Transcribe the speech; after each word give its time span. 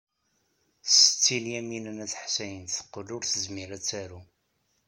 Setti 0.95 1.35
Lyamina 1.43 1.91
n 1.97 2.03
At 2.05 2.13
Ḥsayen 2.23 2.65
teqqel 2.67 3.07
ur 3.15 3.23
tezmir 3.25 3.69
ad 3.77 3.83
taru. 3.89 4.19